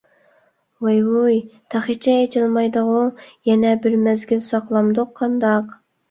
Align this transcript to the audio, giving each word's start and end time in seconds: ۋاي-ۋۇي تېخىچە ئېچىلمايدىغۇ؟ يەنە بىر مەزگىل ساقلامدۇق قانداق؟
ۋاي-ۋۇي 0.85 1.33
تېخىچە 1.73 2.15
ئېچىلمايدىغۇ؟ 2.21 3.01
يەنە 3.49 3.73
بىر 3.83 3.97
مەزگىل 4.07 4.41
ساقلامدۇق 4.47 5.13
قانداق؟ 5.21 5.77